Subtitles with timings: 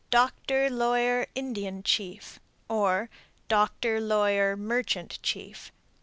[0.09, 2.39] Doctor, lawyer, Indian chief.
[2.67, 3.07] Or,
[3.47, 5.71] Doctor, lawyer, merchant, chief.